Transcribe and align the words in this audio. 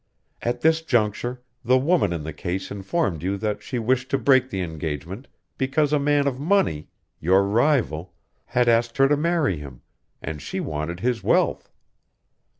"At 0.41 0.61
this 0.61 0.81
juncture, 0.81 1.43
the 1.63 1.77
woman 1.77 2.11
in 2.11 2.23
the 2.23 2.33
case 2.33 2.71
informed 2.71 3.21
you 3.21 3.37
that 3.37 3.61
she 3.61 3.77
wished 3.77 4.09
to 4.09 4.17
break 4.17 4.49
the 4.49 4.61
engagement, 4.63 5.27
because 5.59 5.93
a 5.93 5.99
man 5.99 6.25
of 6.25 6.39
money 6.39 6.87
your 7.19 7.43
rival 7.43 8.15
had 8.45 8.67
asked 8.67 8.97
her 8.97 9.07
to 9.07 9.15
marry 9.15 9.57
him, 9.59 9.81
and 10.19 10.41
she 10.41 10.59
wanted 10.59 11.01
his 11.01 11.23
wealth. 11.23 11.69